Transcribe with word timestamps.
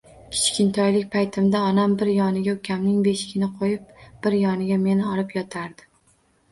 Kichkintoylik 0.35 1.05
paytimda 1.15 1.61
onam 1.73 1.93
bir 1.99 2.11
yoniga 2.13 2.57
ukamning 2.61 3.05
beshigini 3.09 3.51
qo‘yib, 3.61 4.03
bir 4.27 4.41
yonida 4.43 4.81
meni 4.89 5.09
olib 5.15 5.39
yotardi. 5.41 5.93